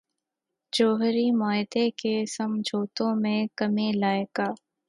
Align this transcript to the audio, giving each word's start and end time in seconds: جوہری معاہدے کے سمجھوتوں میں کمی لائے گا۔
جوہری 0.73 1.31
معاہدے 1.31 1.89
کے 1.91 2.13
سمجھوتوں 2.27 3.15
میں 3.15 3.39
کمی 3.55 3.91
لائے 3.91 4.23
گا۔ 4.37 4.47